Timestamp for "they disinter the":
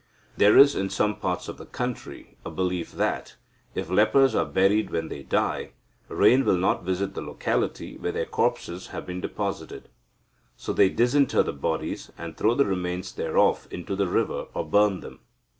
10.73-11.53